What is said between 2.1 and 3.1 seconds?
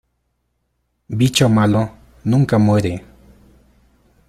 nunca muere.